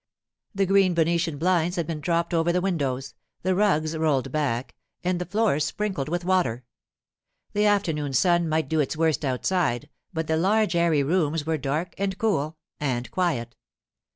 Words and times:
The 0.55 0.65
green 0.65 0.95
Venetian 0.95 1.37
blinds 1.37 1.75
had 1.75 1.85
been 1.85 2.01
dropped 2.01 2.33
over 2.33 2.51
the 2.51 2.59
windows, 2.59 3.13
the 3.43 3.53
rugs 3.53 3.95
rolled 3.95 4.31
back, 4.31 4.73
and 5.03 5.21
the 5.21 5.27
floors 5.27 5.63
sprinkled 5.63 6.09
with 6.09 6.25
water. 6.25 6.65
The 7.53 7.67
afternoon 7.67 8.13
sun 8.13 8.49
might 8.49 8.67
do 8.67 8.79
its 8.79 8.97
worst 8.97 9.23
outside, 9.23 9.89
but 10.11 10.25
the 10.25 10.37
large 10.37 10.75
airy 10.75 11.03
rooms 11.03 11.45
were 11.45 11.59
dark 11.59 11.93
and 11.99 12.17
cool—and 12.17 13.11
quiet. 13.11 13.55